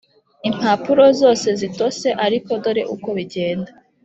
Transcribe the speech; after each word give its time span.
impapuro 0.49 1.03
zose 1.19 1.47
zitose 1.59 2.07
ariko 2.25 2.51
dore 2.63 2.83
uko 2.95 3.07
bigenda. 3.17 3.71